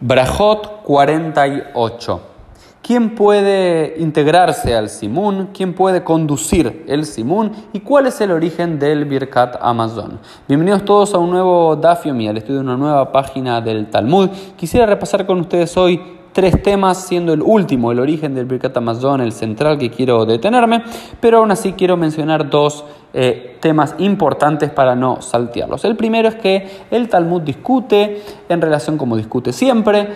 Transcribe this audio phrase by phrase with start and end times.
[0.00, 2.20] Brajot 48.
[2.82, 5.48] ¿Quién puede integrarse al Simun?
[5.52, 7.50] ¿Quién puede conducir el Simun?
[7.72, 10.20] ¿Y cuál es el origen del Birkat Amazon?
[10.46, 14.30] Bienvenidos todos a un nuevo Dafiomi, al estudio de una nueva página del Talmud.
[14.56, 19.20] Quisiera repasar con ustedes hoy tres temas, siendo el último, el origen del Birkat Amazon,
[19.20, 20.84] el central que quiero detenerme,
[21.18, 25.84] pero aún así quiero mencionar dos eh, temas importantes para no saltearlos.
[25.84, 30.06] El primero es que el Talmud discute, en relación como discute siempre,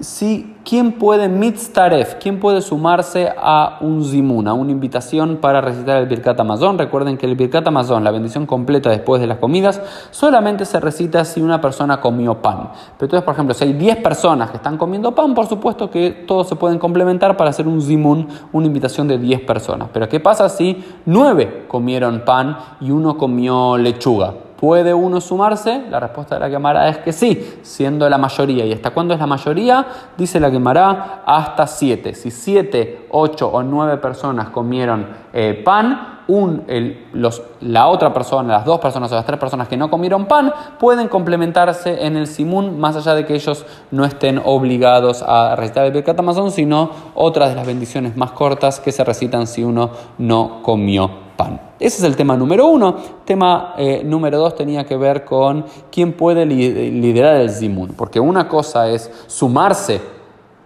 [0.00, 2.14] si, ¿quién puede mitztaref?
[2.14, 6.78] ¿Quién puede sumarse a un zimun, a una invitación para recitar el Birkat Amazon?
[6.78, 11.24] Recuerden que el Birkat Amazon, la bendición completa después de las comidas, solamente se recita
[11.24, 12.70] si una persona comió pan.
[12.96, 16.10] Pero entonces, por ejemplo, si hay 10 personas que están comiendo pan, por supuesto que
[16.26, 19.88] todos se pueden complementar para hacer un zimun, una invitación de 10 personas.
[19.92, 24.34] Pero ¿qué pasa si 9 comieron pan y uno comió lechuga?
[24.60, 25.86] ¿Puede uno sumarse?
[25.88, 28.66] La respuesta de la quemará es que sí, siendo la mayoría.
[28.66, 29.86] ¿Y hasta cuándo es la mayoría?
[30.18, 32.14] Dice la quemará hasta siete.
[32.14, 36.64] Si siete, ocho o nueve personas comieron eh, pan, un,
[37.12, 40.52] los, la otra persona, las dos personas o las tres personas que no comieron pan,
[40.78, 45.86] pueden complementarse en el simún, más allá de que ellos no estén obligados a recitar
[45.86, 49.90] el Birkat Amazon, sino otras de las bendiciones más cortas que se recitan si uno
[50.18, 51.30] no comió
[51.78, 52.96] ese es el tema número uno.
[53.24, 57.94] Tema eh, número dos tenía que ver con quién puede liderar el zimun.
[57.96, 60.00] Porque una cosa es sumarse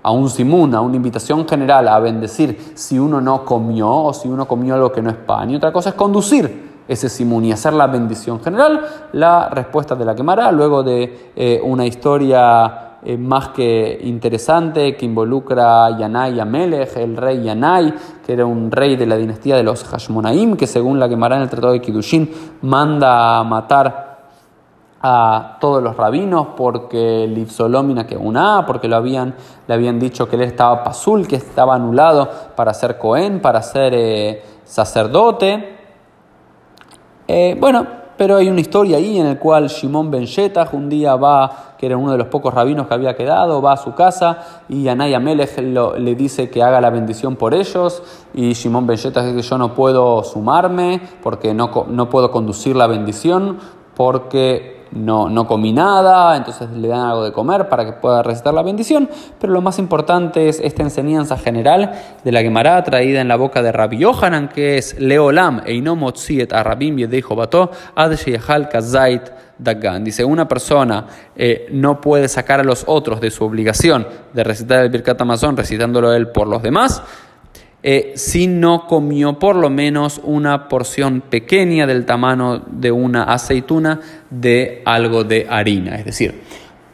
[0.05, 4.29] a un zimun, a una invitación general a bendecir si uno no comió o si
[4.29, 5.51] uno comió algo que no es pan.
[5.51, 8.81] Y otra cosa es conducir ese simun y hacer la bendición general.
[9.13, 15.07] La respuesta de la quemará luego de eh, una historia eh, más que interesante que
[15.07, 17.95] involucra a Yanai Amelech, el rey Yanai,
[18.27, 21.43] que era un rey de la dinastía de los Hashmonaim, que según la quemará en
[21.43, 22.31] el Tratado de Kiddushin
[22.61, 24.14] manda a matar
[25.07, 29.35] a todos los rabinos porque Livsolomina que una porque lo habían,
[29.67, 33.93] le habían dicho que él estaba pasul, que estaba anulado para ser Cohen, para ser
[33.95, 35.77] eh, sacerdote.
[37.29, 37.87] Eh, bueno,
[38.17, 41.85] pero hay una historia ahí en la cual Shimon Ben Shetach un día va, que
[41.85, 45.21] era uno de los pocos rabinos que había quedado, va a su casa y Anaya
[45.21, 48.03] Melech le dice que haga la bendición por ellos
[48.33, 52.75] y Shimon Ben Shetach dice que yo no puedo sumarme porque no, no puedo conducir
[52.75, 53.59] la bendición
[53.95, 58.55] porque no, no comí nada, entonces le dan algo de comer para que pueda recitar
[58.55, 59.09] la bendición,
[59.41, 63.63] pero lo más importante es esta enseñanza general de la Gemara traída en la boca
[63.63, 66.97] de Rabbi Yohanan, que es Leolam einomotziet a Rabim
[67.37, 68.13] Bato ad
[68.71, 70.05] kazait dagan.
[70.05, 71.07] Dice, una persona
[71.37, 75.57] eh, no puede sacar a los otros de su obligación de recitar el Birkat Amazon
[75.57, 77.03] recitándolo él por los demás,
[77.87, 84.01] eh, si no comió por lo menos una porción pequeña del tamaño de una aceituna
[84.31, 85.97] de algo de harina.
[85.97, 86.41] Es decir,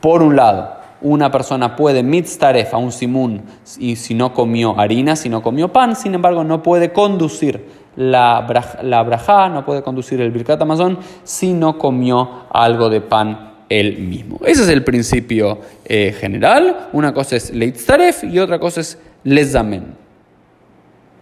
[0.01, 3.43] por un lado, una persona puede mitztaref a un simun
[3.79, 7.65] y si no comió harina, si no comió pan, sin embargo no puede conducir
[7.95, 13.97] la, braja, no puede conducir el birkat amazon si no comió algo de pan él
[13.99, 14.41] mismo.
[14.45, 16.89] Ese es el principio eh, general.
[16.93, 20.10] Una cosa es leitztaref y otra cosa es lezamen.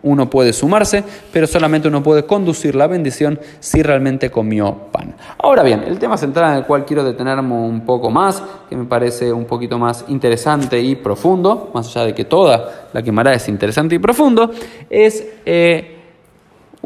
[0.08, 5.14] Uno puede sumarse, pero solamente uno puede conducir la bendición si realmente comió pan.
[5.38, 8.86] Ahora bien, el tema central en el cual quiero detenerme un poco más, que me
[8.86, 13.48] parece un poquito más interesante y profundo, más allá de que toda la quemará es
[13.48, 14.50] interesante y profundo,
[14.88, 15.26] es...
[15.44, 15.94] Eh,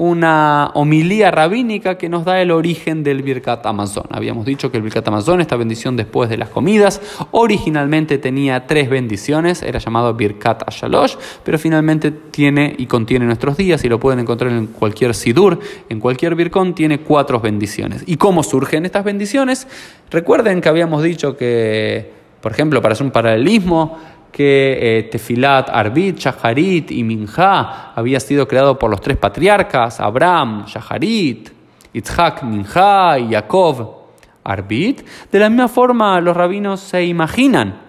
[0.02, 4.02] una homilía rabínica que nos da el origen del Birkat Amazon.
[4.10, 8.90] Habíamos dicho que el Birkat Amazon, esta bendición después de las comidas, originalmente tenía tres
[8.90, 11.14] bendiciones, era llamado Birkat Ashalosh,
[11.44, 16.00] pero finalmente tiene y contiene nuestros días y lo pueden encontrar en cualquier Sidur, en
[16.00, 18.02] cualquier Birkon, tiene cuatro bendiciones.
[18.04, 19.68] ¿Y cómo surgen estas bendiciones?
[20.10, 23.98] Recuerden que habíamos dicho que, por ejemplo, para hacer un paralelismo,
[24.32, 30.64] que eh, Tefilat, Arbit, Shaharit y Minja había sido creado por los tres patriarcas, Abraham,
[30.66, 31.50] Shaharit,
[31.92, 34.06] Itzhak, Minja y Jacob,
[34.42, 35.02] Arbit.
[35.30, 37.80] De la misma forma, los rabinos se imaginan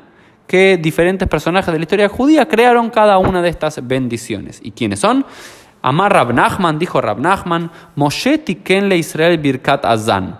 [0.45, 4.59] que diferentes personajes de la historia judía crearon cada una de estas bendiciones.
[4.61, 5.25] ¿Y quiénes son?
[5.81, 10.39] Amar Rab Nachman, dijo Rab Nachman, Moshe tikenle Israel birkat azan,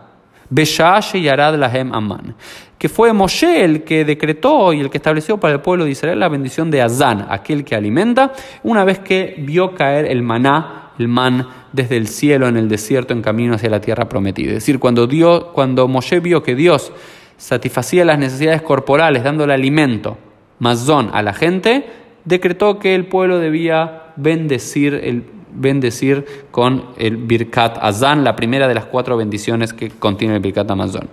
[0.50, 2.36] Beshash yarad lahem aman
[2.84, 6.20] que fue Moshe el que decretó y el que estableció para el pueblo de Israel
[6.20, 11.08] la bendición de Azán, aquel que alimenta, una vez que vio caer el maná, el
[11.08, 14.50] man, desde el cielo en el desierto en camino hacia la tierra prometida.
[14.50, 16.92] Es decir, cuando, Dios, cuando Moshe vio que Dios
[17.38, 20.18] satisfacía las necesidades corporales dándole alimento,
[20.60, 21.86] mazón a la gente,
[22.26, 25.24] decretó que el pueblo debía bendecir el
[25.56, 30.70] bendecir con el Birkat Azan, la primera de las cuatro bendiciones que contiene el Birkat
[30.72, 31.10] Amazon.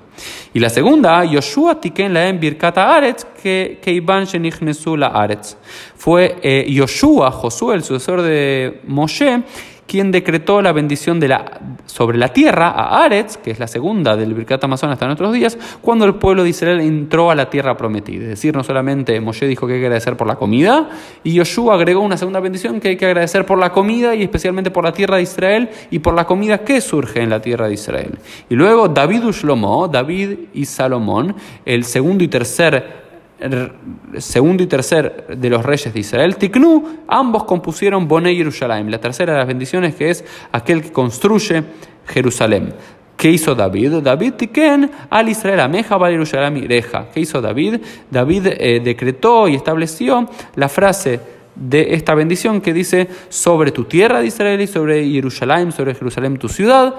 [0.52, 4.26] Y la segunda, Yoshua Tiken Laem Birkat Aretz, que Iban
[4.96, 5.56] la Aretz.
[5.96, 9.42] Fue eh, Yoshua, Josué, el sucesor de Moshe,
[9.90, 11.20] quien decretó la bendición
[11.86, 15.58] sobre la tierra a Aretz, que es la segunda del Birkat Amazon hasta nuestros días,
[15.80, 18.22] cuando el pueblo de Israel entró a la tierra prometida.
[18.22, 20.90] Es decir, no solamente Moshe dijo que hay que agradecer por la comida,
[21.24, 24.70] y Yoshua agregó una segunda bendición que hay que agradecer por la comida y especialmente
[24.70, 27.74] por la tierra de Israel y por la comida que surge en la tierra de
[27.74, 28.16] Israel.
[28.48, 31.34] Y luego David Ushlomo, David y Salomón,
[31.64, 32.99] el segundo y tercer
[34.18, 39.32] segundo y tercer de los reyes de Israel, Tiknu, ambos compusieron Bonei Jerusalem, la tercera
[39.32, 41.64] de las bendiciones que es aquel que construye
[42.06, 42.74] Jerusalén.
[43.16, 43.98] ¿Qué hizo David?
[44.02, 47.08] David tiken al Israel ameja val Jerusalem reja.
[47.12, 47.80] ¿Qué hizo David?
[48.10, 51.20] David eh, decretó y estableció la frase
[51.54, 56.38] de esta bendición que dice sobre tu tierra de Israel y sobre Jerusalén, sobre Jerusalén
[56.38, 56.94] tu ciudad,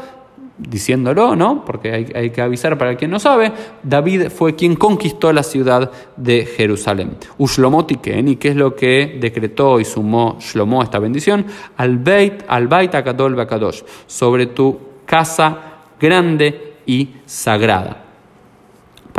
[0.57, 1.65] diciéndolo, ¿no?
[1.65, 3.51] Porque hay, que avisar para quien no sabe,
[3.83, 7.17] David fue quien conquistó la ciudad de Jerusalén.
[7.37, 11.45] Ushlomotiken, ¿y qué es lo que decretó y sumó Shlomo esta bendición?
[11.77, 15.57] Al Beit, al Beit Akadol Bakadosh, sobre tu casa
[15.99, 18.00] grande y sagrada.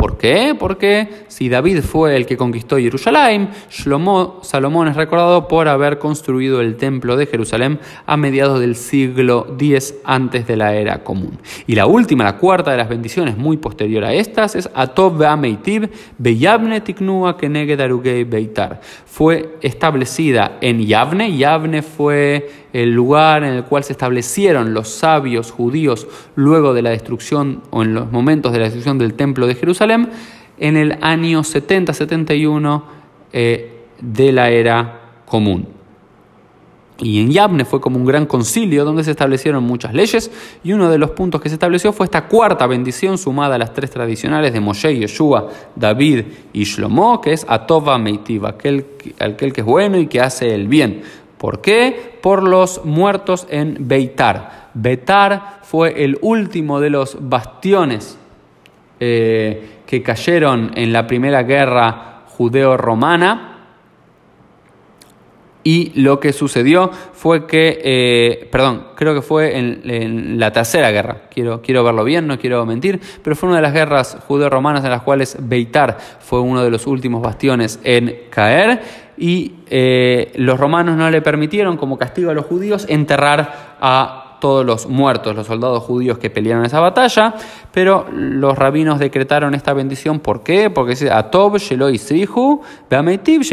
[0.03, 0.53] ¿Por qué?
[0.59, 6.75] Porque si David fue el que conquistó Jerusalén, Salomón es recordado por haber construido el
[6.75, 11.39] templo de Jerusalén a mediados del siglo X antes de la era común.
[11.67, 15.89] Y la última, la cuarta de las bendiciones, muy posterior a estas, es Atov Be'ameitib
[16.17, 17.79] Beyabne Tiknua Keneged
[18.27, 18.81] Beitar.
[19.05, 21.37] Fue establecida en Yavne.
[21.37, 26.89] Yavne fue el lugar en el cual se establecieron los sabios judíos luego de la
[26.89, 29.92] destrucción o en los momentos de la destrucción del templo de Jerusalén
[30.57, 32.83] en el año 70-71
[33.31, 35.67] eh, de la era común.
[36.99, 40.31] Y en Yavne fue como un gran concilio donde se establecieron muchas leyes
[40.63, 43.73] y uno de los puntos que se estableció fue esta cuarta bendición sumada a las
[43.73, 48.85] tres tradicionales de Moshe, Yeshua, David y Shlomo, que es Atova Meitiva, aquel,
[49.19, 51.01] aquel que es bueno y que hace el bien.
[51.37, 52.19] ¿Por qué?
[52.21, 54.69] Por los muertos en Beitar.
[54.75, 58.17] Beitar fue el último de los bastiones
[58.99, 63.49] eh, que cayeron en la primera guerra judeo-romana.
[65.65, 71.21] Y lo que sucedió fue que, eh, perdón, creo que fue en, la tercera guerra,
[71.31, 74.91] quiero, quiero verlo bien, no quiero mentir, pero fue una de las guerras judeo-romanas en
[74.91, 78.81] las cuales Beitar fue uno de los últimos bastiones en caer
[79.17, 84.65] y eh, los romanos no le permitieron, como castigo a los judíos, enterrar a todos
[84.65, 87.33] los muertos, los soldados judíos que pelearon esa batalla,
[87.71, 90.19] pero los rabinos decretaron esta bendición.
[90.19, 90.69] ¿Por qué?
[90.69, 92.59] Porque dice Atob, Sheloi Srihu,
[92.89, 93.43] Beametiv,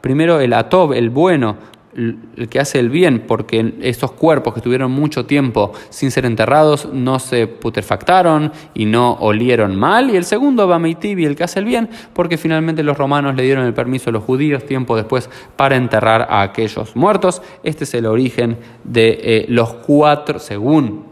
[0.00, 1.56] Primero el Atob, el bueno,
[1.94, 6.88] el que hace el bien, porque estos cuerpos que estuvieron mucho tiempo sin ser enterrados
[6.92, 10.10] no se putrefactaron y no olieron mal.
[10.10, 13.64] Y el segundo, Bameitibi, el que hace el bien, porque finalmente los romanos le dieron
[13.64, 17.42] el permiso a los judíos tiempo después para enterrar a aquellos muertos.
[17.62, 21.07] Este es el origen de eh, los cuatro, según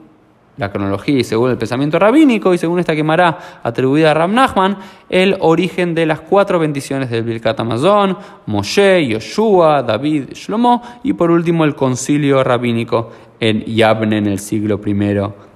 [0.57, 4.79] la cronología y según el pensamiento rabínico y según esta quemará atribuida a Ram Nachman,
[5.09, 8.17] el origen de las cuatro bendiciones del Birkat Amazon,
[8.47, 14.81] Moshe, Yoshua, David, Shlomo y por último el concilio rabínico en Yavne en el siglo
[14.85, 14.95] I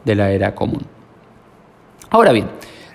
[0.04, 0.82] de la era común.
[2.10, 2.48] Ahora bien,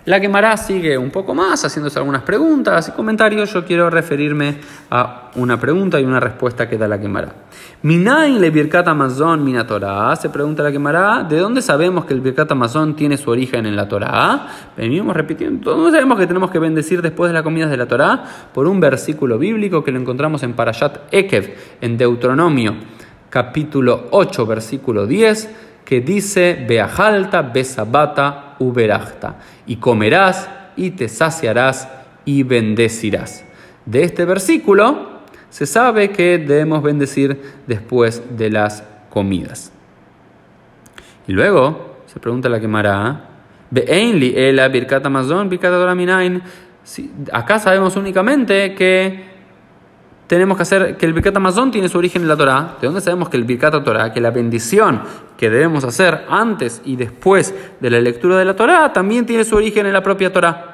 [0.06, 3.52] la quemará sigue un poco más, haciéndose algunas preguntas y comentarios.
[3.52, 4.60] Yo quiero referirme
[4.92, 7.34] a una pregunta y una respuesta que da la quemará.
[7.82, 10.16] Minain le Birkat Amazon mina Torah.
[10.16, 13.76] Se pregunta la quemará, ¿de dónde sabemos que el Birkat Amazon tiene su origen en
[13.76, 14.48] la Torah?
[14.78, 18.24] Venimos repitiendo, ¿dónde sabemos que tenemos que bendecir después de las comidas de la Torah?
[18.54, 22.76] Por un versículo bíblico que lo encontramos en Parashat Ekev, en Deuteronomio,
[23.32, 29.38] capítulo 8, versículo 10, que dice, Beajalta, Besabata, uberachta,
[29.68, 31.88] y comerás y te saciarás
[32.26, 33.46] y bendecirás.
[33.86, 39.72] De este versículo se sabe que debemos bendecir después de las comidas.
[41.28, 43.30] Y luego se pregunta la quemará,
[47.32, 49.35] acá sabemos únicamente que
[50.28, 52.78] tenemos que hacer que el Birkat Amazon tiene su origen en la Torah.
[52.82, 55.02] ¿De dónde sabemos que el Birkat Torah, que la bendición
[55.38, 59.56] que debemos hacer antes y después de la lectura de la Torah, también tiene su
[59.56, 60.72] origen en la propia Torah?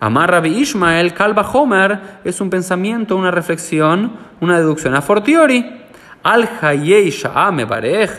[0.00, 5.82] Amar Rabbi Ishmael, Kalba Homer, es un pensamiento, una reflexión, una deducción a fortiori.
[6.24, 8.10] Al Hayei Sha'ame Barej,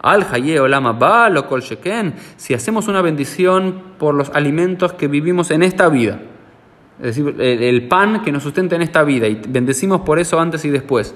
[0.00, 5.50] Al Hayei Olama Ba, Kol Sheken, si hacemos una bendición por los alimentos que vivimos
[5.50, 6.20] en esta vida
[6.98, 10.64] es decir, el pan que nos sustenta en esta vida y bendecimos por eso antes
[10.64, 11.14] y después.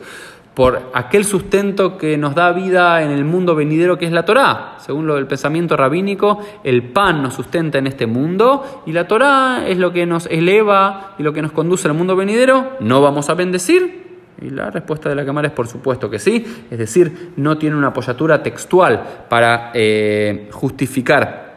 [0.54, 4.74] por aquel sustento que nos da vida en el mundo venidero que es la Torá.
[4.80, 9.68] Según lo del pensamiento rabínico, el pan nos sustenta en este mundo y la Torá
[9.68, 12.72] es lo que nos eleva y lo que nos conduce al mundo venidero.
[12.80, 14.08] ¿No vamos a bendecir?
[14.42, 17.76] Y la respuesta de la Cámara es por supuesto que sí, es decir, no tiene
[17.76, 21.47] una apoyatura textual para eh, justificar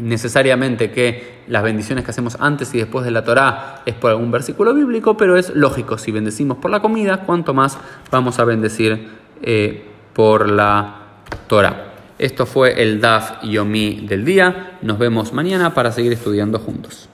[0.00, 4.30] necesariamente que las bendiciones que hacemos antes y después de la Torá es por algún
[4.30, 7.78] versículo bíblico, pero es lógico, si bendecimos por la comida, cuanto más
[8.10, 9.08] vamos a bendecir
[9.42, 10.96] eh, por la
[11.46, 11.92] Torá.
[12.18, 14.78] Esto fue el Daf Yomi del día.
[14.80, 17.10] Nos vemos mañana para seguir estudiando juntos.